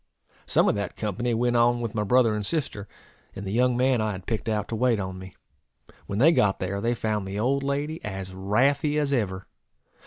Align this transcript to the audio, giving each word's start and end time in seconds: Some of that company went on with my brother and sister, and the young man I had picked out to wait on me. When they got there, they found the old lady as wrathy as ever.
Some 0.47 0.67
of 0.67 0.73
that 0.73 0.95
company 0.95 1.35
went 1.35 1.55
on 1.55 1.79
with 1.79 1.93
my 1.93 2.01
brother 2.03 2.33
and 2.33 2.43
sister, 2.43 2.87
and 3.35 3.45
the 3.45 3.51
young 3.51 3.77
man 3.77 4.01
I 4.01 4.13
had 4.13 4.25
picked 4.25 4.49
out 4.49 4.67
to 4.69 4.75
wait 4.75 4.99
on 4.99 5.19
me. 5.19 5.35
When 6.07 6.17
they 6.17 6.31
got 6.31 6.57
there, 6.57 6.81
they 6.81 6.95
found 6.95 7.27
the 7.27 7.39
old 7.39 7.61
lady 7.61 8.03
as 8.03 8.33
wrathy 8.33 8.97
as 8.97 9.13
ever. 9.13 9.45